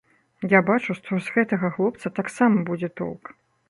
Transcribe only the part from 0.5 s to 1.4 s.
Я бачу, што з